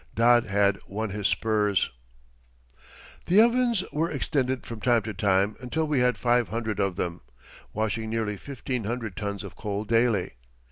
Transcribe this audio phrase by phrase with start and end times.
[0.15, 1.91] "Dod" had won his spurs.
[3.27, 6.49] [Illustration: GEORGE LAUDER] The ovens were extended from time to time until we had five
[6.49, 7.21] hundred of them,
[7.71, 10.37] washing nearly fifteen hundred tons of coal daily.